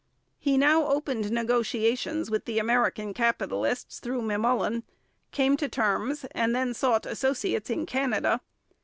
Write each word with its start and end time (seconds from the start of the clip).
He 0.39 0.57
now 0.57 0.87
opened 0.87 1.31
negotiations 1.31 2.31
with 2.31 2.45
the 2.45 2.57
American 2.57 3.13
capitalists 3.13 3.99
through 3.99 4.23
M'Mullen, 4.23 4.81
came 5.31 5.55
to 5.57 5.69
terms, 5.69 6.25
and 6.31 6.55
then 6.55 6.73
sought 6.73 7.05
associates 7.05 7.69
in 7.69 7.85
Canada. 7.85 8.41